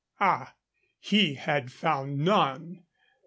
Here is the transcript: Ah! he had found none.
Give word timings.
Ah! 0.19 0.55
he 0.99 1.35
had 1.35 1.71
found 1.71 2.17
none. 2.25 2.85